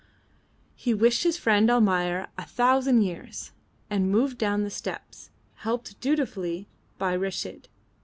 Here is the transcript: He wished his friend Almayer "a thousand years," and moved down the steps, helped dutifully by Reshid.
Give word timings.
He 0.73 0.95
wished 0.95 1.21
his 1.21 1.37
friend 1.37 1.69
Almayer 1.69 2.29
"a 2.35 2.43
thousand 2.43 3.03
years," 3.03 3.51
and 3.87 4.09
moved 4.11 4.39
down 4.39 4.63
the 4.63 4.71
steps, 4.71 5.29
helped 5.57 5.99
dutifully 5.99 6.67
by 6.97 7.15
Reshid. 7.15 7.65